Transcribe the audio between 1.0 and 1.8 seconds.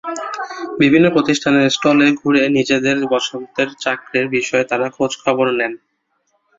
প্রতিষ্ঠানের